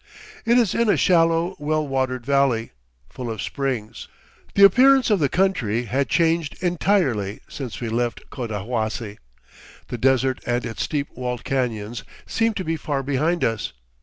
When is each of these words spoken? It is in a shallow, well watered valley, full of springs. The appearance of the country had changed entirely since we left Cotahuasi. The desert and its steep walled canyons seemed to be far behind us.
It 0.47 0.57
is 0.57 0.73
in 0.73 0.89
a 0.89 0.97
shallow, 0.97 1.55
well 1.59 1.87
watered 1.87 2.25
valley, 2.25 2.71
full 3.07 3.29
of 3.29 3.39
springs. 3.39 4.07
The 4.55 4.63
appearance 4.65 5.11
of 5.11 5.19
the 5.19 5.29
country 5.29 5.83
had 5.83 6.09
changed 6.09 6.57
entirely 6.63 7.39
since 7.47 7.79
we 7.79 7.87
left 7.87 8.27
Cotahuasi. 8.31 9.19
The 9.89 9.97
desert 9.99 10.41
and 10.43 10.65
its 10.65 10.81
steep 10.81 11.09
walled 11.11 11.43
canyons 11.43 12.03
seemed 12.25 12.57
to 12.57 12.63
be 12.63 12.77
far 12.77 13.03
behind 13.03 13.43
us. 13.43 13.73